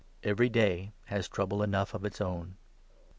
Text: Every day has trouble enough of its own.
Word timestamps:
Every 0.23 0.49
day 0.49 0.93
has 1.05 1.27
trouble 1.27 1.61
enough 1.61 1.93
of 1.93 2.05
its 2.05 2.19
own. 2.19 2.57